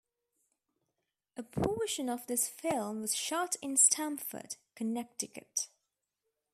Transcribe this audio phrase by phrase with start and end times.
[1.37, 5.67] A portion of this film was shot in Stamford, Connecticut.